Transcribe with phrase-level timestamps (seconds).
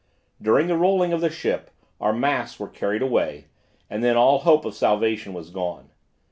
[0.41, 1.69] During the rolling of the ship,
[1.99, 3.49] our masts were carried away,
[3.87, 5.91] and then all hope of salvation was gone.